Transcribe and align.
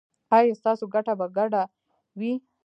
ایا 0.35 0.53
ستاسو 0.59 0.85
ګټه 0.93 1.13
به 1.19 1.27
ګډه 1.37 1.61
وي؟ 2.19 2.33